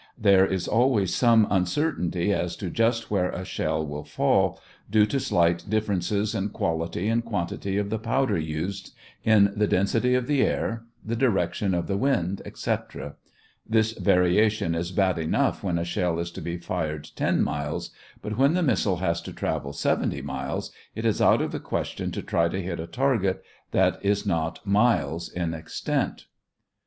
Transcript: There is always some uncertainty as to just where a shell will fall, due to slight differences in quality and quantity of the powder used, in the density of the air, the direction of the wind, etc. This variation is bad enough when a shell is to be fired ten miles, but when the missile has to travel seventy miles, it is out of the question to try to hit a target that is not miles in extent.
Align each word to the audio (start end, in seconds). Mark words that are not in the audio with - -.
There 0.17 0.47
is 0.47 0.67
always 0.67 1.13
some 1.13 1.45
uncertainty 1.51 2.33
as 2.33 2.55
to 2.55 2.71
just 2.71 3.11
where 3.11 3.29
a 3.29 3.45
shell 3.45 3.85
will 3.85 4.03
fall, 4.03 4.59
due 4.89 5.05
to 5.05 5.19
slight 5.19 5.63
differences 5.69 6.33
in 6.33 6.49
quality 6.49 7.07
and 7.07 7.23
quantity 7.23 7.77
of 7.77 7.91
the 7.91 7.99
powder 7.99 8.39
used, 8.39 8.95
in 9.23 9.53
the 9.55 9.67
density 9.67 10.15
of 10.15 10.25
the 10.25 10.41
air, 10.41 10.85
the 11.05 11.15
direction 11.15 11.75
of 11.75 11.85
the 11.85 11.97
wind, 11.97 12.41
etc. 12.45 13.13
This 13.63 13.91
variation 13.91 14.73
is 14.73 14.91
bad 14.91 15.19
enough 15.19 15.63
when 15.63 15.77
a 15.77 15.85
shell 15.85 16.17
is 16.17 16.31
to 16.31 16.41
be 16.41 16.57
fired 16.57 17.07
ten 17.15 17.43
miles, 17.43 17.91
but 18.23 18.39
when 18.39 18.55
the 18.55 18.63
missile 18.63 18.97
has 18.97 19.21
to 19.21 19.31
travel 19.31 19.71
seventy 19.71 20.23
miles, 20.23 20.71
it 20.95 21.05
is 21.05 21.21
out 21.21 21.43
of 21.43 21.51
the 21.51 21.59
question 21.59 22.09
to 22.13 22.23
try 22.23 22.49
to 22.49 22.59
hit 22.59 22.79
a 22.79 22.87
target 22.87 23.43
that 23.69 23.99
is 24.03 24.25
not 24.25 24.65
miles 24.65 25.29
in 25.31 25.53
extent. 25.53 26.25